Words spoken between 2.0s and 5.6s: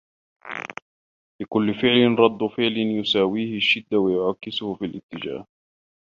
رد فعل يساويه الشدة و يعاكسه في الإتجاه